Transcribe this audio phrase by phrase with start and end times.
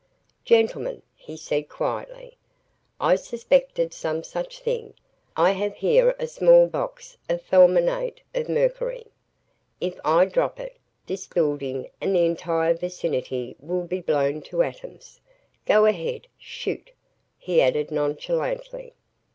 [0.45, 2.35] "Gentlemen," he said quietly.
[2.99, 4.95] "I suspected some such thing.
[5.37, 9.05] I have here a small box of fulminate of mercury.
[9.79, 10.75] If I drop it,
[11.05, 15.21] this building and the entire vicinity will be blown to atoms.
[15.67, 16.89] Go ahead shoot!"
[17.37, 18.95] he added, nonchalantly.